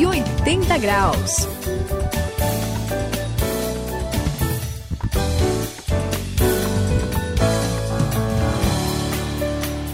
180 0.00 0.78
graus. 0.78 1.46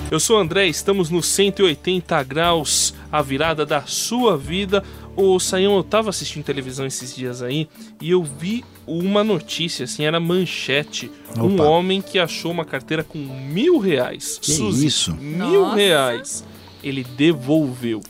Eu 0.09 0.21
sou 0.21 0.37
o 0.37 0.39
André, 0.39 0.69
estamos 0.69 1.11
no 1.11 1.21
180 1.21 2.23
graus, 2.23 2.95
a 3.11 3.21
virada 3.21 3.67
da 3.67 3.83
sua 3.83 4.39
vida. 4.39 4.85
O 5.17 5.41
Saião, 5.41 5.77
eu 5.77 5.83
tava 5.83 6.11
assistindo 6.11 6.45
televisão 6.45 6.87
esses 6.87 7.13
dias 7.13 7.43
aí 7.43 7.69
e 8.01 8.13
eu 8.13 8.23
vi 8.23 8.65
uma 8.87 9.25
notícia, 9.25 9.83
assim, 9.83 10.05
era 10.05 10.21
manchete. 10.21 11.11
Opa. 11.31 11.43
Um 11.43 11.61
homem 11.61 12.01
que 12.01 12.21
achou 12.21 12.53
uma 12.53 12.65
carteira 12.65 13.03
com 13.03 13.19
mil 13.19 13.81
reais. 13.81 14.39
Que 14.41 14.53
Suzy, 14.53 14.87
isso? 14.87 15.17
Mil 15.17 15.63
Nossa. 15.63 15.77
reais. 15.77 16.45
Ele 16.81 17.03
devolveu. 17.03 18.01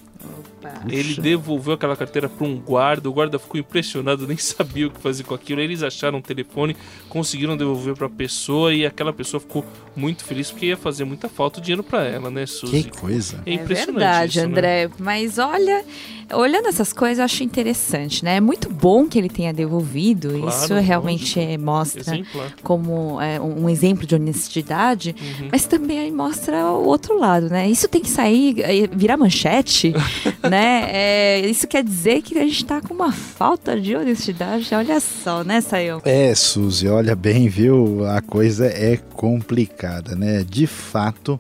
Ele 0.88 1.15
devolveu 1.20 1.74
aquela 1.74 1.96
carteira 1.96 2.28
para 2.28 2.46
um 2.46 2.56
guarda. 2.56 3.09
O 3.09 3.12
guarda 3.12 3.38
ficou 3.38 3.60
impressionado, 3.60 4.27
nem 4.28 4.37
sabia 4.37 4.87
o 4.87 4.91
que 4.91 5.01
fazer 5.01 5.24
com 5.24 5.34
aquilo. 5.34 5.60
Eles 5.60 5.82
acharam 5.82 6.19
o 6.19 6.23
telefone, 6.23 6.77
conseguiram 7.09 7.56
devolver 7.56 7.95
para 7.95 8.06
a 8.06 8.10
pessoa 8.10 8.73
e 8.73 8.87
aquela 8.87 9.12
pessoa 9.12 9.41
ficou 9.41 9.65
muito 9.95 10.24
feliz 10.24 10.51
porque 10.51 10.66
ia 10.66 10.77
fazer 10.77 11.05
muita 11.05 11.29
falta 11.29 11.59
o 11.59 11.62
dinheiro 11.62 11.82
para 11.82 12.05
ela, 12.05 12.30
né, 12.30 12.46
Suzy? 12.46 12.84
Que 12.84 12.98
coisa. 12.98 13.42
É 13.45 13.51
É 13.51 13.55
impressionante 13.55 13.98
verdade, 13.98 14.38
isso, 14.38 14.46
né? 14.48 14.52
André. 14.52 14.91
Mas 14.98 15.38
olha, 15.38 15.84
olhando 16.32 16.68
essas 16.68 16.93
coisas, 16.93 17.18
eu 17.18 17.24
acho 17.24 17.43
interessante, 17.43 18.24
né? 18.24 18.37
É 18.37 18.41
muito 18.41 18.68
bom 18.70 19.07
que 19.07 19.18
ele 19.18 19.29
tenha 19.29 19.52
devolvido. 19.52 20.30
Claro, 20.30 20.48
Isso 20.48 20.74
realmente 20.74 21.38
lógico. 21.38 21.65
mostra 21.65 22.01
Exemplar. 22.01 22.54
como 22.62 23.20
é, 23.20 23.41
um 23.41 23.57
um 23.66 23.68
exemplo 23.68 24.07
de 24.07 24.15
honestidade. 24.15 25.15
Uhum. 25.20 25.48
Mas 25.51 25.66
também 25.66 25.98
aí 25.98 26.10
mostra 26.12 26.66
o 26.70 26.84
outro 26.87 27.18
lado, 27.18 27.48
né? 27.48 27.68
Isso 27.68 27.88
tem 27.88 28.01
que 28.01 28.09
sair, 28.09 28.60
eh, 28.60 28.87
virar 28.93 29.16
manchete, 29.16 29.93
né? 30.51 30.89
É, 30.93 31.41
isso 31.41 31.66
quer 31.66 31.83
dizer 31.83 32.23
que 32.23 32.39
a 32.39 32.43
gente 32.43 32.65
tá 32.65 32.80
com 32.80 32.95
uma 32.95 33.13
falta 33.13 33.80
de 33.80 33.95
honestidade. 33.97 34.75
Olha 34.75 35.01
só, 35.01 35.45
né, 35.45 35.61
Sayão? 35.61 36.01
É, 36.05 36.35
Suzy, 36.35 36.88
olha 36.88 37.15
bem, 37.15 37.49
viu? 37.49 38.07
A 38.07 38.21
coisa 38.21 38.66
é 38.66 38.97
complicada, 39.15 40.15
né? 40.15 40.45
De 40.49 40.66
fato, 40.66 41.38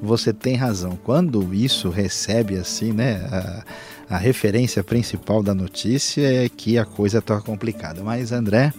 você 0.00 0.32
tem 0.32 0.56
razão. 0.56 0.98
Quando 1.02 1.52
isso 1.54 1.88
recebe 1.88 2.56
assim, 2.56 2.92
né? 2.92 3.26
A, 3.30 3.64
a 4.08 4.18
referência 4.18 4.84
principal 4.84 5.42
da 5.42 5.54
notícia 5.54 6.44
é 6.44 6.48
que 6.48 6.78
a 6.78 6.84
coisa 6.84 7.20
tá 7.20 7.40
complicada. 7.40 8.02
Mas, 8.02 8.30
André, 8.30 8.72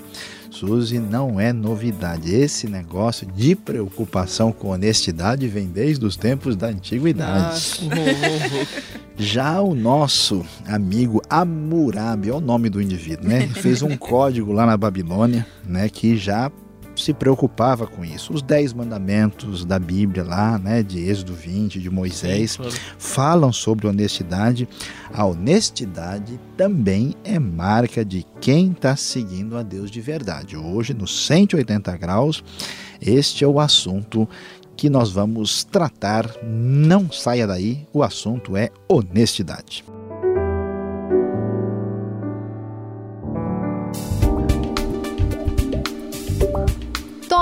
Suzy, 0.50 1.00
não 1.00 1.40
é 1.40 1.52
novidade. 1.53 2.34
Esse 2.34 2.67
negócio 2.67 3.28
de 3.28 3.56
preocupação 3.56 4.52
com 4.52 4.70
honestidade 4.70 5.48
vem 5.48 5.67
desde 5.67 6.06
os 6.06 6.16
tempos 6.16 6.56
da 6.56 6.67
antiguidade. 6.67 7.90
Ah, 7.92 8.98
Já 9.20 9.59
o 9.62 9.73
nosso 9.73 10.45
amigo 10.68 11.22
Hammurabi, 11.28 12.30
é 12.30 12.34
o 12.34 12.40
nome 12.40 12.70
do 12.70 12.80
indivíduo, 12.80 13.28
né? 13.28 13.48
Fez 13.48 13.81
um 13.81 13.98
código 13.98 14.53
lá 14.53 14.64
na 14.64 14.78
Babilônia, 14.78 15.45
né? 15.66 15.90
Que 15.90 16.16
já 16.16 16.52
se 16.98 17.14
preocupava 17.14 17.86
com 17.88 18.03
isso. 18.03 18.34
Os 18.34 18.42
dez 18.42 18.73
mandamentos 18.73 19.64
da 19.64 19.80
Bíblia 19.80 20.23
lá, 20.23 20.58
né? 20.58 20.81
De 20.84 21.00
Êxodo 21.00 21.34
20, 21.34 21.80
de 21.80 21.90
Moisés, 21.90 22.52
Sim, 22.52 22.58
claro. 22.58 22.76
falam 22.98 23.53
sobre 23.53 23.88
honestidade. 23.88 24.67
A 25.14 25.25
honestidade 25.25 26.40
também 26.56 27.16
é 27.23 27.40
marca 27.40 28.03
de 28.03 28.25
quem 28.42 28.72
está 28.72 28.95
seguindo 28.95 29.58
a 29.58 29.64
Deus 29.64 29.90
de 29.92 30.02
verdade. 30.02 30.58
Hoje, 30.58 30.94
no 30.94 31.08
180 31.08 31.95
graus, 31.98 32.44
este 33.02 33.44
é 33.44 33.48
o 33.48 33.59
assunto 33.59 34.28
que 34.75 34.90
nós 34.90 35.12
vamos 35.12 35.64
tratar. 35.64 36.30
Não 36.44 37.12
saia 37.12 37.48
daí, 37.48 37.88
o 37.94 38.03
assunto 38.03 38.56
é 38.56 38.70
honestidade. 38.88 39.84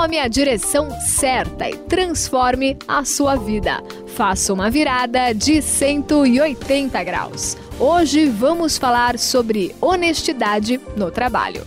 Tome 0.06 0.20
a 0.20 0.28
direção 0.28 0.88
certa 1.00 1.68
e 1.68 1.76
transforme 1.76 2.78
a 2.86 3.04
sua 3.04 3.34
vida. 3.34 3.82
Faça 4.14 4.54
uma 4.54 4.70
virada 4.70 5.32
de 5.32 5.60
180 5.60 7.02
graus. 7.02 7.56
Hoje 7.76 8.26
vamos 8.26 8.78
falar 8.78 9.18
sobre 9.18 9.74
honestidade 9.80 10.80
no 10.96 11.10
trabalho. 11.10 11.64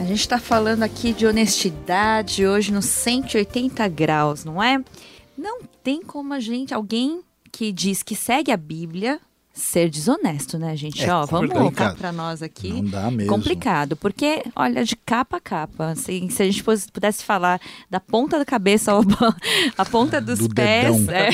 A 0.00 0.04
gente 0.04 0.20
está 0.20 0.38
falando 0.38 0.84
aqui 0.84 1.12
de 1.12 1.26
honestidade 1.26 2.46
hoje 2.46 2.72
nos 2.72 2.86
180 2.86 3.86
graus, 3.88 4.46
não 4.46 4.62
é? 4.62 4.82
Não 5.36 5.60
tem 5.82 6.00
como 6.00 6.32
a 6.32 6.40
gente, 6.40 6.72
alguém 6.72 7.20
que 7.52 7.70
diz 7.70 8.02
que 8.02 8.16
segue 8.16 8.50
a 8.50 8.56
Bíblia, 8.56 9.20
ser 9.58 9.90
desonesto, 9.90 10.58
né, 10.58 10.76
gente? 10.76 11.04
É 11.04 11.12
Ó, 11.12 11.26
vamos 11.26 11.50
complicado. 11.50 11.74
colocar 11.76 11.94
para 11.96 12.12
nós 12.12 12.42
aqui. 12.42 12.72
Não 12.72 12.84
dá 12.84 13.10
mesmo. 13.10 13.32
Complicado, 13.32 13.96
porque, 13.96 14.44
olha, 14.54 14.84
de 14.84 14.94
capa 14.96 15.38
a 15.38 15.40
capa, 15.40 15.86
assim, 15.90 16.30
se 16.30 16.42
a 16.42 16.46
gente 16.46 16.62
pudesse 16.92 17.24
falar 17.24 17.60
da 17.90 17.98
ponta 17.98 18.38
da 18.38 18.44
cabeça 18.44 18.92
ao 18.92 19.02
a 19.76 19.84
ponta 19.84 20.20
dos 20.22 20.38
Do 20.38 20.54
pés, 20.54 21.08
é, 21.08 21.30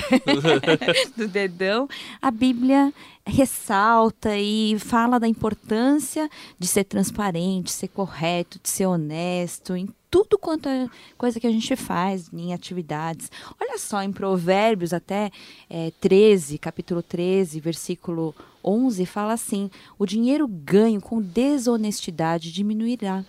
do 1.17 1.29
dedão, 1.29 1.89
a 2.21 2.31
Bíblia 2.31 2.93
ressalta 3.27 4.37
e 4.37 4.79
fala 4.79 5.19
da 5.19 5.29
importância 5.29 6.29
de 6.59 6.67
ser 6.67 6.85
transparente, 6.85 7.71
ser 7.73 7.89
correto, 7.89 8.59
de 8.63 8.69
ser 8.69 8.87
honesto 8.87 9.77
em 9.77 9.89
tudo 10.15 10.39
quanto 10.39 10.69
é 10.69 10.89
coisa 11.19 11.41
que 11.41 11.47
a 11.47 11.51
gente 11.51 11.75
faz 11.75 12.31
em 12.33 12.55
atividades. 12.55 13.33
Olha 13.61 13.77
só, 13.79 14.01
em 14.01 14.13
Provérbios 14.13 14.93
até 14.93 15.33
é, 15.69 15.91
13, 16.01 16.57
capítulo 16.57 17.03
13, 17.03 17.59
versículo 17.59 18.33
11, 18.65 19.05
fala 19.07 19.33
assim: 19.33 19.69
o 19.99 20.07
dinheiro 20.07 20.47
ganho 20.47 21.01
com 21.01 21.21
desonestidade 21.21 22.53
diminuirá. 22.53 23.25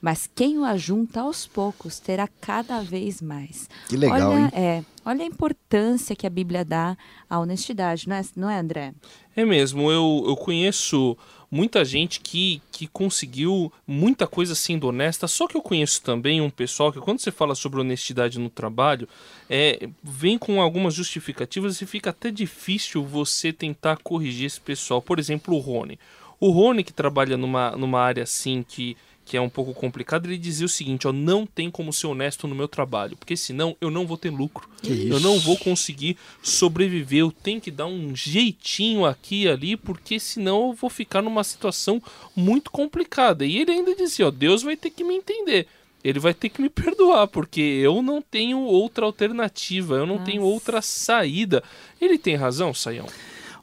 Mas 0.00 0.28
quem 0.34 0.58
o 0.58 0.64
ajunta 0.64 1.20
aos 1.20 1.46
poucos 1.46 2.00
terá 2.00 2.26
cada 2.40 2.80
vez 2.80 3.20
mais. 3.20 3.68
Que 3.86 3.96
legal, 3.98 4.30
olha, 4.30 4.40
hein? 4.40 4.50
É, 4.54 4.84
olha 5.04 5.22
a 5.24 5.26
importância 5.26 6.16
que 6.16 6.26
a 6.26 6.30
Bíblia 6.30 6.64
dá 6.64 6.96
à 7.28 7.38
honestidade, 7.38 8.08
não 8.08 8.16
é, 8.16 8.22
não 8.34 8.50
é 8.50 8.58
André? 8.58 8.94
É 9.36 9.44
mesmo, 9.44 9.92
eu, 9.92 10.24
eu 10.26 10.34
conheço 10.34 11.14
muita 11.52 11.84
gente 11.84 12.18
que, 12.18 12.62
que 12.72 12.86
conseguiu 12.86 13.70
muita 13.86 14.26
coisa 14.26 14.54
sendo 14.54 14.88
honesta, 14.88 15.28
só 15.28 15.46
que 15.46 15.54
eu 15.54 15.60
conheço 15.60 16.02
também 16.02 16.40
um 16.40 16.48
pessoal 16.48 16.90
que 16.90 16.98
quando 16.98 17.20
você 17.20 17.30
fala 17.30 17.54
sobre 17.54 17.78
honestidade 17.78 18.38
no 18.38 18.48
trabalho, 18.48 19.06
é, 19.50 19.90
vem 20.02 20.38
com 20.38 20.62
algumas 20.62 20.94
justificativas 20.94 21.82
e 21.82 21.86
fica 21.86 22.08
até 22.08 22.30
difícil 22.30 23.04
você 23.04 23.52
tentar 23.52 23.98
corrigir 23.98 24.46
esse 24.46 24.58
pessoal. 24.58 25.02
Por 25.02 25.18
exemplo, 25.18 25.54
o 25.54 25.58
Rony. 25.58 25.98
O 26.40 26.48
Rony 26.50 26.82
que 26.82 26.92
trabalha 26.92 27.36
numa, 27.36 27.72
numa 27.72 28.00
área 28.00 28.22
assim 28.22 28.64
que, 28.66 28.96
que 29.24 29.36
é 29.36 29.40
um 29.40 29.48
pouco 29.48 29.72
complicada, 29.72 30.26
ele 30.26 30.36
dizia 30.36 30.66
o 30.66 30.68
seguinte, 30.68 31.06
ó, 31.06 31.12
não 31.12 31.46
tem 31.46 31.70
como 31.70 31.92
ser 31.92 32.06
honesto 32.08 32.46
no 32.48 32.54
meu 32.54 32.66
trabalho, 32.68 33.16
porque 33.16 33.36
senão 33.36 33.76
eu 33.80 33.90
não 33.90 34.06
vou 34.06 34.16
ter 34.18 34.30
lucro. 34.30 34.68
Que 34.82 34.90
Eu 34.90 35.16
isso? 35.16 35.20
não 35.20 35.38
vou 35.38 35.56
conseguir 35.56 36.16
sobreviver, 36.42 37.20
eu 37.20 37.32
tenho 37.32 37.60
que 37.60 37.70
dar 37.70 37.86
um 37.86 38.14
jeitinho 38.14 39.04
aqui 39.06 39.42
e 39.44 39.48
ali, 39.48 39.76
porque 39.76 40.18
senão 40.18 40.68
eu 40.68 40.72
vou 40.74 40.90
ficar 40.90 41.22
numa 41.22 41.44
situação 41.44 42.02
muito 42.34 42.70
complicada. 42.70 43.44
E 43.46 43.58
ele 43.58 43.70
ainda 43.70 43.94
dizia, 43.94 44.26
ó, 44.26 44.30
Deus 44.30 44.62
vai 44.62 44.76
ter 44.76 44.90
que 44.90 45.04
me 45.04 45.14
entender. 45.14 45.66
Ele 46.04 46.18
vai 46.18 46.34
ter 46.34 46.48
que 46.48 46.60
me 46.60 46.68
perdoar, 46.70 47.28
porque 47.28 47.60
eu 47.60 48.02
não 48.02 48.20
tenho 48.20 48.58
outra 48.60 49.06
alternativa, 49.06 49.94
eu 49.94 50.06
não 50.06 50.18
tenho 50.18 50.42
outra 50.42 50.82
saída. 50.82 51.62
Ele 52.00 52.18
tem 52.18 52.34
razão, 52.34 52.74
Saião? 52.74 53.06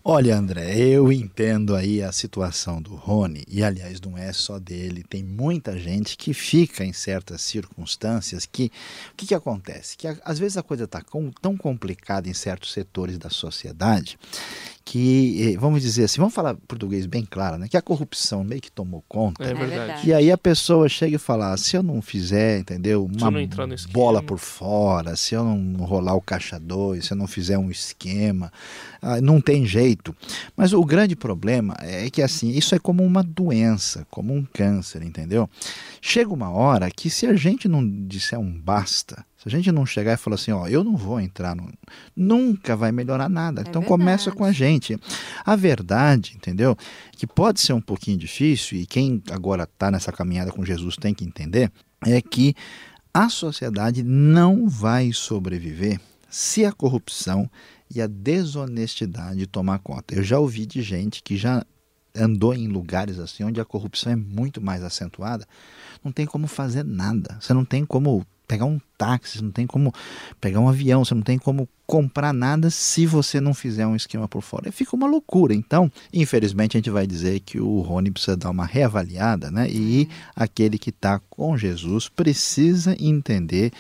Olha, 0.01 0.37
André, 0.37 0.77
eu 0.77 1.11
entendo 1.11 1.75
aí 1.75 2.01
a 2.01 2.13
situação 2.13 2.81
do 2.81 2.95
Rony, 2.95 3.43
e 3.49 3.61
aliás, 3.61 3.99
não 3.99 4.17
é 4.17 4.31
só 4.31 4.57
dele, 4.57 5.03
tem 5.03 5.21
muita 5.21 5.77
gente 5.77 6.15
que 6.15 6.33
fica 6.33 6.85
em 6.85 6.93
certas 6.93 7.41
circunstâncias 7.41 8.45
que. 8.45 8.71
O 9.11 9.15
que, 9.17 9.27
que 9.27 9.35
acontece? 9.35 9.97
Que 9.97 10.07
às 10.07 10.39
vezes 10.39 10.55
a 10.55 10.63
coisa 10.63 10.85
está 10.85 11.03
tão 11.41 11.57
complicada 11.57 12.29
em 12.29 12.33
certos 12.33 12.71
setores 12.71 13.17
da 13.17 13.29
sociedade 13.29 14.17
que, 14.83 15.53
eh, 15.53 15.57
vamos 15.57 15.81
dizer 15.81 16.05
assim, 16.05 16.19
vamos 16.19 16.33
falar 16.33 16.55
português 16.67 17.05
bem 17.05 17.25
claro, 17.29 17.57
né? 17.57 17.67
Que 17.67 17.77
a 17.77 17.81
corrupção 17.81 18.43
meio 18.43 18.61
que 18.61 18.71
tomou 18.71 19.03
conta. 19.07 19.43
É, 19.43 19.51
É 19.51 19.53
verdade. 19.53 20.07
E 20.07 20.13
aí 20.13 20.31
a 20.31 20.37
pessoa 20.37 20.89
chega 20.89 21.15
e 21.15 21.19
fala: 21.19 21.53
"Ah, 21.53 21.57
se 21.57 21.75
eu 21.75 21.83
não 21.83 22.01
fizer, 22.01 22.59
entendeu? 22.59 23.07
Se 23.11 23.19
eu 23.19 23.21
Uma 23.27 23.31
não 23.31 23.39
entrar 23.39 23.67
no 23.67 23.73
esquema." 23.73 23.93
bola 23.93 24.23
por 24.23 24.39
fora, 24.39 25.15
se 25.15 25.35
eu 25.35 25.43
não 25.43 25.85
rolar 25.85 26.15
o 26.15 26.21
caixa 26.21 26.59
2, 26.59 27.05
se 27.05 27.11
eu 27.13 27.17
não 27.17 27.27
fizer 27.27 27.57
um 27.57 27.69
esquema, 27.69 28.51
ah, 29.01 29.21
não 29.21 29.39
tem 29.39 29.65
jeito. 29.65 30.15
Mas 30.55 30.73
o 30.73 30.83
grande 30.83 31.15
problema 31.15 31.75
é 31.81 32.09
que 32.09 32.21
assim, 32.21 32.49
isso 32.49 32.73
é 32.75 32.79
como 32.79 33.03
uma 33.03 33.23
doença, 33.23 34.05
como 34.09 34.33
um 34.33 34.45
câncer, 34.51 35.01
entendeu? 35.03 35.49
Chega 36.01 36.33
uma 36.33 36.49
hora 36.49 36.89
que 36.89 37.09
se 37.09 37.25
a 37.27 37.35
gente 37.35 37.67
não 37.67 37.87
disser 38.07 38.39
um 38.39 38.51
basta, 38.51 39.25
se 39.41 39.47
a 39.47 39.51
gente 39.51 39.71
não 39.71 39.85
chegar 39.85 40.13
e 40.13 40.17
falar 40.17 40.35
assim, 40.35 40.51
ó, 40.51 40.67
eu 40.67 40.83
não 40.83 40.97
vou 40.97 41.17
entrar 41.17 41.55
no... 41.55 41.71
Nunca 42.13 42.75
vai 42.75 42.91
melhorar 42.91 43.29
nada. 43.29 43.61
É 43.61 43.69
então 43.69 43.81
começa 43.81 44.25
verdade. 44.25 44.37
com 44.37 44.43
a 44.43 44.51
gente. 44.51 44.99
A 45.45 45.55
verdade, 45.55 46.33
entendeu? 46.35 46.75
Que 47.13 47.25
pode 47.25 47.61
ser 47.61 47.71
um 47.71 47.79
pouquinho 47.79 48.17
difícil, 48.17 48.77
e 48.77 48.85
quem 48.85 49.23
agora 49.31 49.63
está 49.63 49.89
nessa 49.89 50.11
caminhada 50.11 50.51
com 50.51 50.65
Jesus 50.65 50.97
tem 50.97 51.13
que 51.13 51.23
entender, 51.23 51.71
é 52.05 52.21
que 52.21 52.53
a 53.13 53.29
sociedade 53.29 54.03
não 54.03 54.67
vai 54.67 55.13
sobreviver 55.13 56.01
se 56.29 56.65
a 56.65 56.73
corrupção 56.73 57.49
e 57.89 58.01
a 58.01 58.07
desonestidade 58.07 59.47
tomar 59.47 59.79
conta. 59.79 60.15
Eu 60.15 60.21
já 60.21 60.37
ouvi 60.37 60.65
de 60.65 60.81
gente 60.81 61.23
que 61.23 61.37
já 61.37 61.65
andou 62.13 62.53
em 62.53 62.67
lugares 62.67 63.17
assim 63.19 63.45
onde 63.45 63.61
a 63.61 63.65
corrupção 63.65 64.11
é 64.11 64.15
muito 64.17 64.61
mais 64.61 64.83
acentuada, 64.83 65.47
não 66.03 66.11
tem 66.11 66.25
como 66.25 66.45
fazer 66.45 66.83
nada. 66.83 67.37
Você 67.39 67.53
não 67.53 67.63
tem 67.63 67.85
como 67.85 68.25
pegar 68.49 68.65
um 68.65 68.79
táxi, 68.97 69.37
você 69.37 69.43
não 69.43 69.51
tem 69.51 69.67
como 69.67 69.93
pegar 70.41 70.59
um 70.59 70.67
avião, 70.67 71.05
você 71.05 71.13
não 71.13 71.21
tem 71.21 71.37
como 71.37 71.69
comprar 71.85 72.33
nada 72.33 72.71
se 72.71 73.05
você 73.05 73.39
não 73.39 73.53
fizer 73.53 73.85
um 73.85 73.95
esquema 73.95 74.27
por 74.27 74.41
fora. 74.41 74.67
E 74.67 74.71
fica 74.71 74.95
uma 74.95 75.07
loucura. 75.07 75.53
Então, 75.53 75.91
infelizmente, 76.11 76.75
a 76.75 76.79
gente 76.79 76.89
vai 76.89 77.05
dizer 77.05 77.41
que 77.41 77.59
o 77.59 77.79
Rony 77.81 78.09
precisa 78.09 78.35
dar 78.35 78.49
uma 78.49 78.65
reavaliada, 78.65 79.51
né? 79.51 79.69
E 79.69 80.01
uhum. 80.01 80.07
aquele 80.35 80.79
que 80.79 80.89
está 80.89 81.21
com 81.29 81.55
Jesus 81.55 82.09
precisa 82.09 82.97
entender 82.99 83.71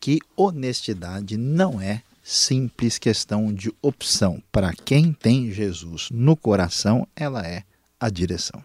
que 0.00 0.18
honestidade 0.36 1.36
não 1.36 1.80
é 1.80 2.02
simples 2.22 2.98
questão 2.98 3.54
de 3.54 3.72
opção. 3.80 4.42
Para 4.50 4.72
quem 4.72 5.12
tem 5.12 5.52
Jesus 5.52 6.08
no 6.10 6.36
coração, 6.36 7.06
ela 7.14 7.46
é 7.46 7.62
a 8.00 8.10
direção. 8.10 8.62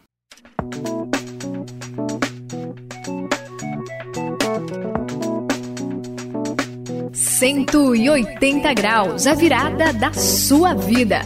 180 7.42 8.72
graus, 8.76 9.26
a 9.26 9.34
virada 9.34 9.92
da 9.92 10.14
sua 10.14 10.76
vida. 10.76 11.22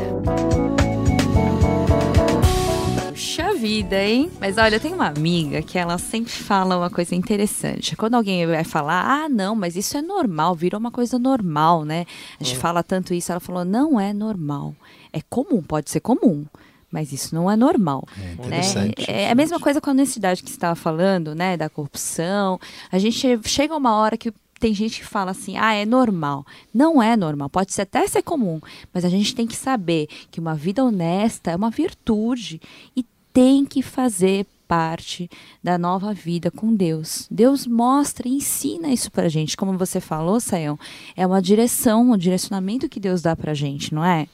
Puxa 3.09 3.53
vida, 3.53 4.01
hein? 4.01 4.31
Mas 4.39 4.57
olha, 4.57 4.77
eu 4.77 4.79
tenho 4.79 4.95
uma 4.95 5.07
amiga 5.07 5.61
que 5.61 5.77
ela 5.77 5.97
sempre 5.97 6.31
fala 6.31 6.77
uma 6.77 6.89
coisa 6.89 7.13
interessante. 7.13 7.97
Quando 7.97 8.15
alguém 8.15 8.47
vai 8.47 8.63
falar, 8.63 9.03
ah, 9.05 9.27
não, 9.27 9.57
mas 9.57 9.75
isso 9.75 9.97
é 9.97 10.01
normal, 10.01 10.55
virou 10.55 10.79
uma 10.79 10.89
coisa 10.89 11.19
normal, 11.19 11.83
né? 11.83 12.05
A 12.39 12.43
gente 12.45 12.55
é. 12.55 12.59
fala 12.59 12.81
tanto 12.81 13.13
isso, 13.13 13.33
ela 13.33 13.41
falou, 13.41 13.65
não 13.65 13.99
é 13.99 14.13
normal. 14.13 14.73
É 15.11 15.19
comum, 15.29 15.61
pode 15.61 15.91
ser 15.91 15.99
comum 15.99 16.45
mas 16.91 17.11
isso 17.11 17.35
não 17.35 17.51
é 17.51 17.57
normal. 17.57 18.07
É, 18.17 18.47
né? 18.47 18.61
é 19.05 19.29
a 19.29 19.35
mesma 19.35 19.59
coisa 19.59 19.81
com 19.81 19.89
a 19.89 19.93
honestidade 19.93 20.41
que 20.41 20.49
você 20.49 20.55
estava 20.55 20.75
falando, 20.75 21.35
né? 21.35 21.57
Da 21.57 21.67
corrupção. 21.67 22.57
A 22.89 22.97
gente 22.97 23.37
chega 23.43 23.75
uma 23.75 23.97
hora 23.97 24.15
que 24.15 24.31
tem 24.59 24.73
gente 24.73 24.99
que 24.99 25.05
fala 25.05 25.31
assim, 25.31 25.57
ah, 25.57 25.73
é 25.73 25.85
normal. 25.85 26.45
Não 26.73 27.01
é 27.01 27.15
normal, 27.15 27.49
pode 27.49 27.73
ser, 27.73 27.83
até 27.83 28.07
ser 28.07 28.21
comum, 28.21 28.59
mas 28.93 29.05
a 29.05 29.09
gente 29.09 29.35
tem 29.35 29.45
que 29.45 29.55
saber 29.55 30.07
que 30.31 30.39
uma 30.39 30.55
vida 30.55 30.83
honesta 30.83 31.51
é 31.51 31.55
uma 31.55 31.69
virtude 31.69 32.61
e 32.95 33.05
tem 33.33 33.65
que 33.65 33.81
fazer 33.81 34.45
parte 34.67 35.29
da 35.63 35.77
nova 35.77 36.13
vida 36.13 36.49
com 36.49 36.73
Deus. 36.73 37.27
Deus 37.29 37.67
mostra 37.67 38.27
e 38.27 38.33
ensina 38.33 38.89
isso 38.89 39.11
pra 39.11 39.29
gente. 39.29 39.57
Como 39.57 39.77
você 39.77 39.99
falou, 39.99 40.39
Sayão, 40.39 40.79
é 41.15 41.25
uma 41.25 41.41
direção, 41.41 42.11
um 42.11 42.17
direcionamento 42.17 42.89
que 42.89 42.99
Deus 42.99 43.21
dá 43.21 43.35
pra 43.35 43.53
gente, 43.53 43.93
não 43.93 44.03
é? 44.03 44.27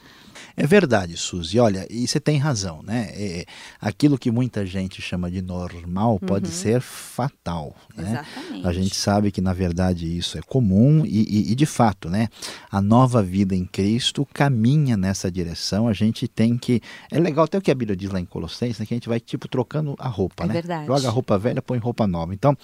É 0.56 0.66
verdade, 0.66 1.16
Suzy. 1.16 1.58
Olha, 1.58 1.86
e 1.90 2.06
você 2.06 2.20
tem 2.20 2.38
razão, 2.38 2.82
né? 2.82 3.10
É, 3.14 3.44
aquilo 3.80 4.18
que 4.18 4.30
muita 4.30 4.64
gente 4.66 5.00
chama 5.00 5.30
de 5.30 5.42
normal 5.42 6.18
pode 6.20 6.46
uhum. 6.46 6.52
ser 6.52 6.80
fatal. 6.80 7.74
Né? 7.96 8.24
Exatamente. 8.34 8.66
A 8.66 8.72
gente 8.72 8.94
sabe 8.94 9.30
que, 9.30 9.40
na 9.40 9.52
verdade, 9.52 10.16
isso 10.16 10.38
é 10.38 10.42
comum 10.42 11.04
e, 11.04 11.22
e, 11.22 11.52
e, 11.52 11.54
de 11.54 11.66
fato, 11.66 12.08
né? 12.08 12.28
A 12.70 12.80
nova 12.80 13.22
vida 13.22 13.54
em 13.54 13.64
Cristo 13.64 14.26
caminha 14.32 14.96
nessa 14.96 15.30
direção. 15.30 15.88
A 15.88 15.92
gente 15.92 16.26
tem 16.28 16.56
que. 16.56 16.80
É 17.10 17.18
legal 17.18 17.44
até 17.44 17.58
o 17.58 17.62
que 17.62 17.70
a 17.70 17.74
Bíblia 17.74 17.96
diz 17.96 18.10
lá 18.10 18.20
em 18.20 18.24
Colossenses, 18.24 18.78
né? 18.78 18.86
que 18.86 18.94
a 18.94 18.96
gente 18.96 19.08
vai, 19.08 19.20
tipo, 19.20 19.48
trocando 19.48 19.94
a 19.98 20.08
roupa, 20.08 20.44
é 20.44 20.46
né? 20.48 20.52
Verdade. 20.54 20.86
Joga 20.86 21.08
a 21.08 21.10
roupa 21.10 21.38
velha, 21.38 21.62
põe 21.62 21.78
roupa 21.78 22.06
nova. 22.06 22.34
Então, 22.34 22.56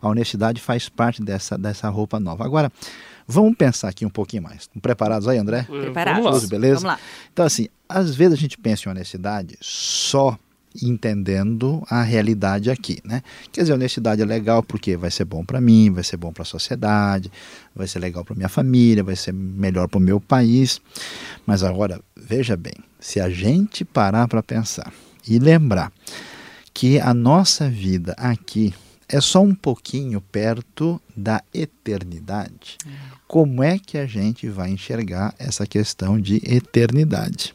a 0.00 0.08
honestidade 0.08 0.60
faz 0.60 0.88
parte 0.88 1.22
dessa, 1.22 1.56
dessa 1.58 1.88
roupa 1.88 2.18
nova. 2.18 2.44
Agora. 2.44 2.70
Vamos 3.26 3.56
pensar 3.56 3.88
aqui 3.88 4.04
um 4.04 4.10
pouquinho 4.10 4.42
mais. 4.42 4.62
Estão 4.62 4.80
preparados 4.80 5.28
aí, 5.28 5.38
André? 5.38 5.62
Preparados. 5.62 6.22
Vamos 6.24 6.42
lá. 6.42 6.48
beleza? 6.48 6.80
Vamos 6.80 6.84
lá. 6.84 7.00
Então, 7.32 7.44
assim, 7.44 7.68
às 7.88 8.14
vezes 8.14 8.34
a 8.34 8.40
gente 8.40 8.58
pensa 8.58 8.88
em 8.88 8.92
honestidade 8.92 9.56
só 9.60 10.38
entendendo 10.80 11.84
a 11.88 12.02
realidade 12.02 12.70
aqui, 12.70 12.98
né? 13.04 13.22
Quer 13.50 13.62
dizer, 13.62 13.74
honestidade 13.74 14.22
é 14.22 14.24
legal 14.24 14.62
porque 14.62 14.96
vai 14.96 15.10
ser 15.10 15.24
bom 15.24 15.44
para 15.44 15.60
mim, 15.60 15.90
vai 15.90 16.04
ser 16.04 16.16
bom 16.16 16.32
para 16.32 16.42
a 16.42 16.46
sociedade, 16.46 17.30
vai 17.74 17.86
ser 17.86 17.98
legal 17.98 18.24
para 18.24 18.34
minha 18.34 18.48
família, 18.48 19.02
vai 19.02 19.16
ser 19.16 19.32
melhor 19.32 19.88
para 19.88 19.98
o 19.98 20.00
meu 20.00 20.20
país. 20.20 20.80
Mas 21.46 21.62
agora, 21.62 22.00
veja 22.16 22.56
bem, 22.56 22.74
se 22.98 23.20
a 23.20 23.28
gente 23.28 23.84
parar 23.84 24.28
para 24.28 24.42
pensar 24.42 24.92
e 25.28 25.38
lembrar 25.38 25.92
que 26.72 26.98
a 26.98 27.12
nossa 27.12 27.68
vida 27.68 28.14
aqui 28.16 28.72
é 29.12 29.20
só 29.20 29.42
um 29.42 29.54
pouquinho 29.54 30.22
perto 30.22 31.00
da 31.14 31.44
eternidade. 31.52 32.78
Como 33.28 33.62
é 33.62 33.78
que 33.78 33.98
a 33.98 34.06
gente 34.06 34.48
vai 34.48 34.70
enxergar 34.70 35.34
essa 35.38 35.66
questão 35.66 36.18
de 36.18 36.36
eternidade? 36.42 37.54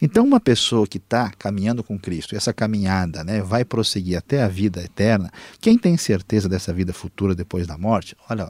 Então, 0.00 0.24
uma 0.24 0.38
pessoa 0.38 0.86
que 0.86 0.98
está 0.98 1.30
caminhando 1.30 1.82
com 1.82 1.98
Cristo, 1.98 2.36
essa 2.36 2.52
caminhada 2.52 3.24
né, 3.24 3.42
vai 3.42 3.64
prosseguir 3.64 4.16
até 4.16 4.42
a 4.42 4.48
vida 4.48 4.80
eterna, 4.80 5.30
quem 5.60 5.76
tem 5.76 5.96
certeza 5.96 6.48
dessa 6.48 6.72
vida 6.72 6.92
futura 6.92 7.34
depois 7.34 7.66
da 7.66 7.76
morte? 7.76 8.16
Olha, 8.30 8.48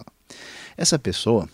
essa 0.76 0.98
pessoa 0.98 1.48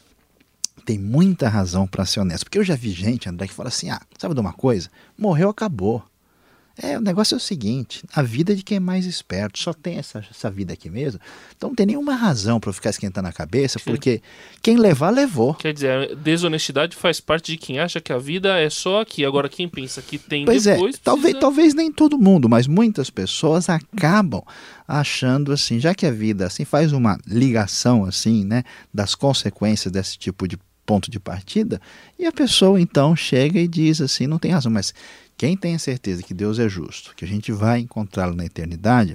tem 0.85 0.99
muita 0.99 1.49
razão 1.49 1.87
para 1.87 2.07
ser 2.07 2.21
honesta. 2.21 2.45
Porque 2.45 2.59
eu 2.59 2.65
já 2.65 2.75
vi 2.75 2.91
gente, 2.91 3.29
André, 3.29 3.47
que 3.47 3.55
fala 3.55 3.69
assim: 3.69 3.91
ah, 3.91 4.01
sabe 4.19 4.35
de 4.35 4.41
uma 4.41 4.53
coisa? 4.53 4.89
Morreu, 5.17 5.49
acabou. 5.51 6.03
É, 6.81 6.97
o 6.97 7.01
negócio 7.01 7.35
é 7.35 7.37
o 7.37 7.41
seguinte: 7.41 8.05
a 8.15 8.23
vida 8.23 8.53
é 8.53 8.57
de 8.57 8.63
quem 8.63 8.77
é 8.77 8.81
mais 8.81 9.05
esperto, 9.05 9.59
só 9.59 9.73
tem 9.73 9.99
essa, 9.99 10.25
essa 10.31 10.49
vida 10.49 10.73
aqui 10.73 10.89
mesmo. 10.89 11.21
Então 11.57 11.71
não 11.71 11.75
tem 11.75 11.87
nenhuma 11.87 12.15
razão 12.15 12.61
para 12.61 12.73
ficar 12.73 12.91
esquentando 12.91 13.27
a 13.29 13.33
cabeça, 13.33 13.81
porque 13.81 14.23
quem 14.63 14.77
levar, 14.77 15.11
levou. 15.11 15.55
Quer 15.55 15.73
dizer, 15.75 15.91
a 15.91 16.15
desonestidade 16.15 16.95
faz 16.95 17.19
parte 17.21 17.53
de 17.53 17.59
quem 17.59 17.81
acha 17.81 18.01
que 18.01 18.13
a 18.13 18.19
vida 18.19 18.57
é 18.59 18.71
só 18.71 19.01
aqui. 19.01 19.25
Agora, 19.25 19.49
quem 19.49 19.69
pensa 19.69 20.01
que 20.01 20.19
tem 20.19 20.45
pois 20.45 20.67
é, 20.67 20.75
depois. 20.75 20.95
É, 20.95 20.99
talvez, 21.03 21.37
talvez 21.41 21.75
nem 21.75 21.91
todo 21.91 22.17
mundo, 22.17 22.49
mas 22.49 22.69
muitas 22.69 23.11
pessoas 23.11 23.69
acabam 23.69 24.43
achando 24.87 25.53
assim, 25.53 25.81
já 25.81 25.95
que 25.95 26.07
a 26.07 26.11
vida 26.11 26.47
assim 26.47 26.65
faz 26.65 26.93
uma 26.93 27.19
ligação 27.27 28.05
assim, 28.05 28.45
né, 28.45 28.63
das 28.95 29.15
consequências 29.15 29.93
desse 29.93 30.17
tipo 30.17 30.47
de 30.47 30.57
ponto 30.89 31.11
de 31.11 31.21
partida, 31.21 31.79
e 32.19 32.25
a 32.25 32.33
pessoa 32.33 32.81
então 32.81 33.15
chega 33.15 33.61
e 33.61 33.69
diz 33.69 34.01
assim, 34.01 34.27
não 34.27 34.39
tem 34.39 34.53
razão, 34.53 34.73
mas 34.73 34.95
quem 35.37 35.55
tem 35.55 35.75
a 35.75 35.79
certeza 35.79 36.23
que 36.23 36.33
Deus 36.33 36.59
é 36.59 36.67
justo, 36.67 37.15
que 37.15 37.27
a 37.27 37.29
gente 37.29 37.53
vai 37.53 37.81
encontrá-lo 37.81 38.35
na 38.35 38.47
eternidade, 38.47 39.15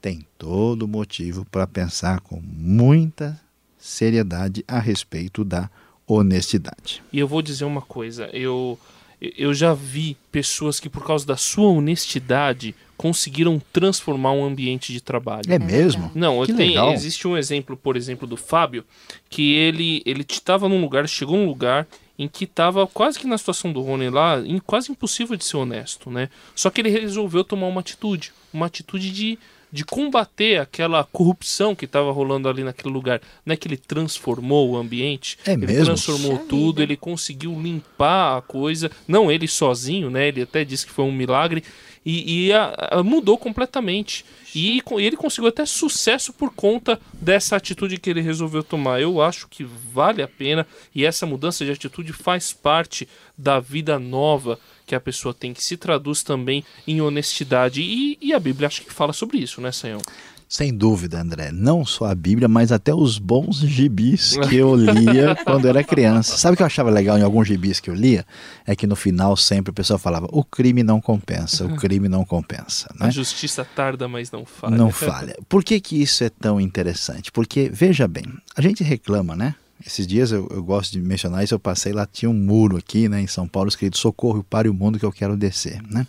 tem 0.00 0.26
todo 0.38 0.88
motivo 0.88 1.44
para 1.44 1.66
pensar 1.66 2.20
com 2.20 2.40
muita 2.42 3.38
seriedade 3.78 4.64
a 4.66 4.78
respeito 4.78 5.44
da 5.44 5.68
honestidade. 6.06 7.02
E 7.12 7.18
eu 7.18 7.28
vou 7.28 7.42
dizer 7.42 7.66
uma 7.66 7.82
coisa, 7.82 8.30
eu 8.32 8.78
eu 9.20 9.52
já 9.52 9.74
vi 9.74 10.16
pessoas 10.32 10.80
que 10.80 10.88
por 10.88 11.04
causa 11.04 11.26
da 11.26 11.36
sua 11.36 11.68
honestidade 11.68 12.74
conseguiram 12.98 13.62
transformar 13.72 14.32
um 14.32 14.44
ambiente 14.44 14.92
de 14.92 15.00
trabalho. 15.00 15.44
É 15.48 15.58
mesmo? 15.58 16.10
Não, 16.14 16.44
que 16.44 16.52
tem, 16.52 16.70
legal. 16.70 16.92
existe 16.92 17.26
um 17.28 17.36
exemplo, 17.36 17.76
por 17.76 17.96
exemplo, 17.96 18.26
do 18.26 18.36
Fábio, 18.36 18.84
que 19.30 19.54
ele 19.54 20.02
ele 20.04 20.26
estava 20.28 20.68
num 20.68 20.80
lugar, 20.80 21.08
chegou 21.08 21.36
num 21.36 21.46
lugar 21.46 21.86
em 22.18 22.26
que 22.26 22.42
estava 22.42 22.84
quase 22.88 23.16
que 23.16 23.28
na 23.28 23.38
situação 23.38 23.72
do 23.72 23.80
Rony 23.80 24.10
lá, 24.10 24.38
quase 24.66 24.90
impossível 24.90 25.36
de 25.36 25.44
ser 25.44 25.56
honesto, 25.56 26.10
né? 26.10 26.28
Só 26.56 26.68
que 26.68 26.80
ele 26.80 26.90
resolveu 26.90 27.44
tomar 27.44 27.68
uma 27.68 27.80
atitude, 27.80 28.32
uma 28.52 28.66
atitude 28.66 29.12
de, 29.12 29.38
de 29.70 29.84
combater 29.84 30.60
aquela 30.60 31.04
corrupção 31.04 31.74
que 31.74 31.84
estava 31.84 32.10
rolando 32.10 32.48
ali 32.48 32.64
naquele 32.64 32.92
lugar. 32.92 33.20
Não 33.44 33.52
é 33.52 33.56
que 33.56 33.68
ele 33.68 33.76
transformou 33.76 34.70
o 34.70 34.76
ambiente, 34.76 35.38
é 35.46 35.52
ele 35.52 35.66
mesmo? 35.66 35.84
transformou 35.84 36.38
tudo, 36.46 36.82
ele 36.82 36.96
conseguiu 36.96 37.52
limpar 37.60 38.38
a 38.38 38.42
coisa, 38.42 38.90
não 39.06 39.30
ele 39.30 39.46
sozinho, 39.46 40.10
né? 40.10 40.28
Ele 40.28 40.42
até 40.42 40.64
disse 40.64 40.86
que 40.86 40.92
foi 40.92 41.04
um 41.04 41.12
milagre 41.12 41.62
e, 42.04 42.46
e 42.46 42.52
a, 42.52 42.74
a 42.92 43.02
mudou 43.02 43.36
completamente. 43.36 44.24
E 44.54 44.82
ele 44.96 45.16
conseguiu 45.16 45.48
até 45.48 45.66
sucesso 45.66 46.32
por 46.32 46.50
conta 46.54 46.98
dessa 47.12 47.56
atitude 47.56 47.98
que 47.98 48.08
ele 48.08 48.22
resolveu 48.22 48.62
tomar. 48.62 49.00
Eu 49.00 49.20
acho 49.20 49.46
que 49.46 49.62
vale 49.62 50.22
a 50.22 50.28
pena 50.28 50.66
e 50.94 51.04
essa 51.04 51.26
mudança 51.26 51.64
de 51.66 51.70
atitude 51.70 52.14
faz 52.14 52.52
parte 52.52 53.06
da 53.36 53.60
vida 53.60 53.98
nova 53.98 54.58
que 54.88 54.94
a 54.94 55.00
pessoa 55.00 55.34
tem, 55.34 55.52
que 55.52 55.62
se 55.62 55.76
traduz 55.76 56.22
também 56.22 56.64
em 56.86 57.00
honestidade. 57.00 57.82
E, 57.82 58.18
e 58.20 58.32
a 58.32 58.40
Bíblia 58.40 58.66
acho 58.66 58.82
que 58.82 58.92
fala 58.92 59.12
sobre 59.12 59.38
isso, 59.38 59.60
né, 59.60 59.70
Senhor? 59.70 60.00
Sem 60.48 60.74
dúvida, 60.74 61.20
André. 61.20 61.50
Não 61.52 61.84
só 61.84 62.06
a 62.06 62.14
Bíblia, 62.14 62.48
mas 62.48 62.72
até 62.72 62.94
os 62.94 63.18
bons 63.18 63.58
gibis 63.58 64.34
que 64.48 64.56
eu 64.56 64.74
lia 64.74 65.36
quando 65.44 65.68
era 65.68 65.84
criança. 65.84 66.38
Sabe 66.38 66.54
o 66.54 66.56
que 66.56 66.62
eu 66.62 66.66
achava 66.66 66.88
legal 66.88 67.18
em 67.18 67.22
alguns 67.22 67.46
gibis 67.46 67.80
que 67.80 67.90
eu 67.90 67.94
lia? 67.94 68.24
É 68.66 68.74
que 68.74 68.86
no 68.86 68.96
final 68.96 69.36
sempre 69.36 69.70
o 69.70 69.74
pessoal 69.74 69.98
falava: 69.98 70.26
o 70.32 70.42
crime 70.42 70.82
não 70.82 71.02
compensa, 71.02 71.66
o 71.66 71.76
crime 71.76 72.08
não 72.08 72.24
compensa. 72.24 72.88
Né? 72.98 73.08
A 73.08 73.10
justiça 73.10 73.62
tarda, 73.62 74.08
mas 74.08 74.30
não 74.30 74.46
falha. 74.46 74.74
Não 74.74 74.90
falha. 74.90 75.36
Por 75.50 75.62
que, 75.62 75.78
que 75.80 76.00
isso 76.00 76.24
é 76.24 76.30
tão 76.30 76.58
interessante? 76.58 77.30
Porque, 77.30 77.68
veja 77.70 78.08
bem, 78.08 78.24
a 78.56 78.62
gente 78.62 78.82
reclama, 78.82 79.36
né? 79.36 79.54
Esses 79.84 80.06
dias 80.06 80.32
eu, 80.32 80.48
eu, 80.50 80.62
gosto 80.62 80.92
de 80.92 81.00
mencionar 81.00 81.44
isso, 81.44 81.54
eu 81.54 81.58
passei 81.58 81.92
lá, 81.92 82.06
tinha 82.06 82.28
um 82.30 82.34
muro 82.34 82.76
aqui 82.76 83.08
né, 83.08 83.20
em 83.20 83.26
São 83.26 83.46
Paulo 83.46 83.68
escrito 83.68 83.96
Socorro, 83.96 84.42
pare 84.42 84.68
o 84.68 84.74
mundo 84.74 84.98
que 84.98 85.04
eu 85.04 85.12
quero 85.12 85.36
descer. 85.36 85.80
Né? 85.82 86.06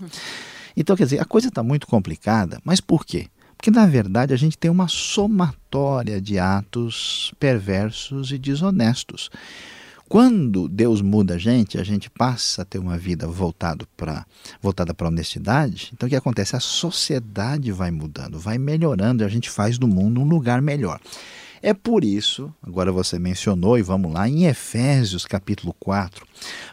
Então, 0.75 0.95
quer 0.95 1.03
dizer, 1.03 1.21
a 1.21 1.25
coisa 1.25 1.49
está 1.49 1.61
muito 1.61 1.85
complicada, 1.85 2.59
mas 2.63 2.81
por 2.81 3.05
quê? 3.05 3.27
Porque, 3.55 3.69
na 3.69 3.85
verdade, 3.85 4.33
a 4.33 4.37
gente 4.37 4.57
tem 4.57 4.71
uma 4.71 4.87
somatória 4.87 6.21
de 6.21 6.39
atos 6.39 7.33
perversos 7.39 8.31
e 8.31 8.37
desonestos. 8.37 9.29
Quando 10.09 10.67
Deus 10.67 11.01
muda 11.01 11.35
a 11.35 11.37
gente, 11.37 11.77
a 11.77 11.83
gente 11.83 12.09
passa 12.09 12.63
a 12.63 12.65
ter 12.65 12.79
uma 12.79 12.97
vida 12.97 13.27
voltado 13.27 13.87
pra, 13.95 14.25
voltada 14.59 14.91
para 14.91 15.05
a 15.05 15.09
honestidade. 15.11 15.91
Então 15.93 16.07
o 16.07 16.09
que 16.09 16.15
acontece? 16.15 16.55
A 16.55 16.59
sociedade 16.59 17.71
vai 17.71 17.91
mudando, 17.91 18.39
vai 18.39 18.57
melhorando 18.57 19.21
e 19.21 19.25
a 19.25 19.29
gente 19.29 19.51
faz 19.51 19.77
do 19.77 19.87
mundo 19.87 20.19
um 20.19 20.23
lugar 20.23 20.63
melhor. 20.63 20.99
É 21.61 21.73
por 21.73 22.03
isso, 22.03 22.53
agora 22.61 22.91
você 22.91 23.19
mencionou, 23.19 23.77
e 23.77 23.81
vamos 23.81 24.13
lá, 24.13 24.27
em 24.27 24.45
Efésios 24.45 25.25
capítulo 25.25 25.75
4, 25.79 26.25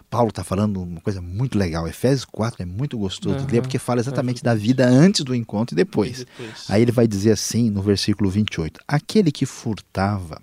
Paulo 0.08 0.28
está 0.28 0.44
falando 0.44 0.82
uma 0.82 1.00
coisa 1.00 1.20
muito 1.20 1.58
legal. 1.58 1.88
Efésios 1.88 2.24
4 2.24 2.62
é 2.62 2.66
muito 2.66 2.96
gostoso 2.96 3.36
uhum, 3.36 3.46
de 3.46 3.52
ler, 3.52 3.62
porque 3.62 3.78
fala 3.78 4.00
exatamente 4.00 4.42
da 4.42 4.54
vida 4.54 4.86
antes 4.86 5.24
do 5.24 5.34
encontro 5.34 5.74
e 5.74 5.76
depois. 5.76 6.20
e 6.20 6.24
depois. 6.24 6.64
Aí 6.68 6.82
ele 6.82 6.92
vai 6.92 7.06
dizer 7.06 7.32
assim 7.32 7.70
no 7.70 7.82
versículo 7.82 8.30
28: 8.30 8.80
Aquele 8.86 9.32
que 9.32 9.44
furtava, 9.44 10.40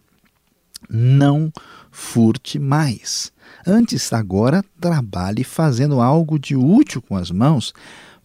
não 0.89 1.51
furte 1.89 2.59
mais. 2.59 3.31
Antes, 3.65 4.11
agora, 4.11 4.63
trabalhe 4.79 5.43
fazendo 5.43 6.01
algo 6.01 6.37
de 6.37 6.55
útil 6.55 7.01
com 7.01 7.15
as 7.15 7.31
mãos, 7.31 7.73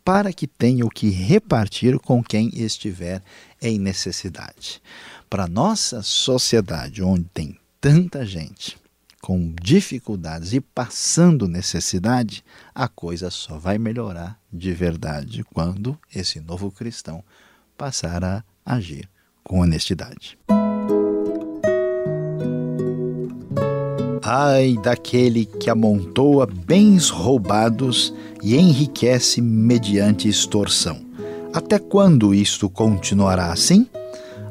para 0.08 0.32
que 0.32 0.46
tenha 0.46 0.86
o 0.86 0.88
que 0.88 1.10
repartir 1.10 1.98
com 1.98 2.24
quem 2.24 2.48
estiver 2.54 3.22
em 3.60 3.78
necessidade. 3.78 4.80
Para 5.28 5.46
nossa 5.46 6.02
sociedade, 6.02 7.02
onde 7.02 7.24
tem 7.24 7.58
tanta 7.78 8.24
gente 8.24 8.78
com 9.20 9.54
dificuldades 9.60 10.54
e 10.54 10.62
passando 10.62 11.46
necessidade, 11.46 12.42
a 12.74 12.88
coisa 12.88 13.30
só 13.30 13.58
vai 13.58 13.76
melhorar 13.76 14.40
de 14.50 14.72
verdade 14.72 15.44
quando 15.52 15.98
esse 16.14 16.40
novo 16.40 16.72
cristão 16.72 17.22
passar 17.76 18.24
a 18.24 18.42
agir 18.64 19.06
com 19.44 19.60
honestidade. 19.60 20.38
Ai 24.30 24.76
daquele 24.82 25.46
que 25.46 25.70
amontoa 25.70 26.46
bens 26.46 27.08
roubados 27.08 28.12
e 28.42 28.58
enriquece 28.58 29.40
mediante 29.40 30.28
extorsão. 30.28 31.00
Até 31.50 31.78
quando 31.78 32.34
isto 32.34 32.68
continuará 32.68 33.50
assim? 33.50 33.86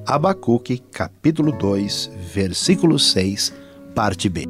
Abacuque, 0.03 0.79
capítulo 0.91 1.51
2, 1.51 2.09
versículo 2.33 2.97
6, 2.97 3.53
parte 3.93 4.27
B. 4.27 4.47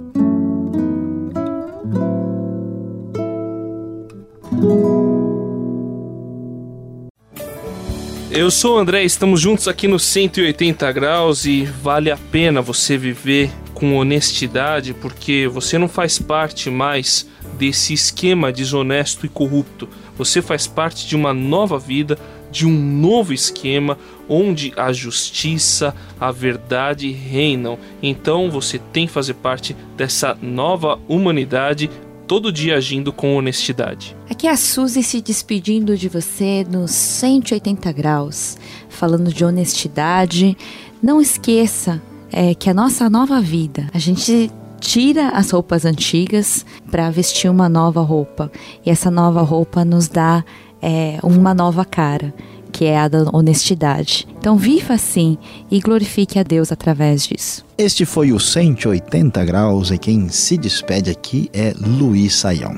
Eu 8.31 8.49
sou 8.49 8.77
o 8.77 8.79
André, 8.79 9.03
estamos 9.03 9.41
juntos 9.41 9.67
aqui 9.67 9.89
no 9.89 9.99
180 9.99 10.89
graus 10.93 11.43
e 11.43 11.65
vale 11.65 12.09
a 12.09 12.17
pena 12.31 12.61
você 12.61 12.97
viver 12.97 13.51
com 13.77 13.95
honestidade, 13.95 14.91
porque 14.91 15.47
você 15.47 15.77
não 15.77 15.87
faz 15.87 16.17
parte 16.17 16.67
mais 16.67 17.27
desse 17.59 17.93
esquema 17.93 18.51
desonesto 18.51 19.23
e 19.23 19.29
corrupto. 19.29 19.87
Você 20.17 20.41
faz 20.41 20.65
parte 20.65 21.05
de 21.07 21.15
uma 21.15 21.31
nova 21.31 21.77
vida, 21.77 22.17
de 22.51 22.65
um 22.65 22.71
novo 22.71 23.33
esquema 23.33 23.95
onde 24.27 24.73
a 24.75 24.91
justiça, 24.91 25.93
a 26.19 26.31
verdade 26.31 27.11
reinam. 27.11 27.77
Então 28.01 28.49
você 28.49 28.79
tem 28.79 29.05
que 29.05 29.13
fazer 29.13 29.35
parte 29.35 29.75
dessa 29.95 30.35
nova 30.41 30.99
humanidade, 31.07 31.87
todo 32.25 32.51
dia 32.51 32.77
agindo 32.77 33.13
com 33.13 33.35
honestidade. 33.35 34.17
Aqui 34.27 34.47
é 34.47 34.49
a 34.49 34.57
Suzy 34.57 35.03
se 35.03 35.21
despedindo 35.21 35.95
de 35.95 36.09
você 36.09 36.65
nos 36.67 36.89
180 36.89 37.91
graus, 37.91 38.57
falando 38.89 39.31
de 39.31 39.45
honestidade. 39.45 40.57
Não 40.99 41.21
esqueça 41.21 42.01
é 42.31 42.53
que 42.53 42.69
a 42.69 42.73
nossa 42.73 43.09
nova 43.09 43.41
vida, 43.41 43.87
a 43.93 43.99
gente 43.99 44.51
tira 44.79 45.29
as 45.29 45.51
roupas 45.51 45.85
antigas 45.85 46.65
para 46.89 47.09
vestir 47.09 47.49
uma 47.49 47.67
nova 47.67 48.01
roupa. 48.01 48.51
E 48.85 48.89
essa 48.89 49.11
nova 49.11 49.41
roupa 49.41 49.83
nos 49.83 50.07
dá 50.07 50.43
é, 50.81 51.19
uma 51.23 51.53
nova 51.53 51.83
cara, 51.83 52.33
que 52.71 52.85
é 52.85 52.97
a 52.97 53.07
da 53.07 53.25
honestidade. 53.33 54.27
Então 54.37 54.57
viva 54.57 54.93
assim 54.93 55.37
e 55.69 55.79
glorifique 55.79 56.39
a 56.39 56.43
Deus 56.43 56.71
através 56.71 57.25
disso. 57.25 57.65
Este 57.77 58.05
foi 58.05 58.31
o 58.31 58.39
180 58.39 59.43
graus 59.45 59.91
e 59.91 59.97
quem 59.97 60.29
se 60.29 60.57
despede 60.57 61.09
aqui 61.09 61.49
é 61.53 61.73
Luiz 61.79 62.35
Saião. 62.35 62.77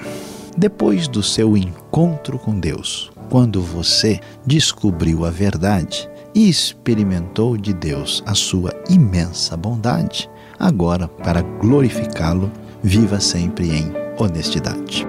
Depois 0.57 1.07
do 1.07 1.23
seu 1.23 1.55
encontro 1.55 2.37
com 2.37 2.59
Deus, 2.59 3.11
quando 3.29 3.61
você 3.61 4.19
descobriu 4.45 5.25
a 5.25 5.29
verdade, 5.29 6.09
e 6.39 6.47
experimentou 6.47 7.57
de 7.57 7.73
Deus 7.73 8.23
a 8.25 8.33
sua 8.33 8.71
imensa 8.89 9.57
bondade, 9.57 10.29
agora, 10.57 11.05
para 11.05 11.41
glorificá-lo, 11.41 12.49
viva 12.81 13.19
sempre 13.19 13.69
em 13.69 13.91
honestidade. 14.17 15.05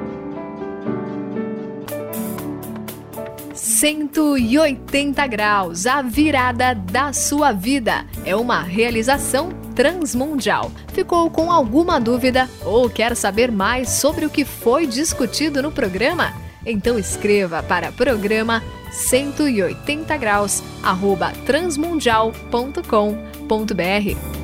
180 3.54 5.24
graus, 5.28 5.86
a 5.86 6.02
virada 6.02 6.74
da 6.74 7.12
sua 7.12 7.52
vida. 7.52 8.04
É 8.24 8.34
uma 8.34 8.60
realização 8.60 9.50
transmundial. 9.76 10.72
Ficou 10.92 11.30
com 11.30 11.52
alguma 11.52 12.00
dúvida 12.00 12.50
ou 12.64 12.90
quer 12.90 13.14
saber 13.14 13.52
mais 13.52 13.88
sobre 13.88 14.26
o 14.26 14.30
que 14.30 14.44
foi 14.44 14.84
discutido 14.84 15.62
no 15.62 15.70
programa? 15.70 16.34
Então 16.66 16.98
escreva 16.98 17.62
para 17.62 17.92
programa 17.92 18.60
180 18.90 20.18
graus 20.18 20.62
arroba 20.82 21.32
transmundial.com.br 21.46 24.39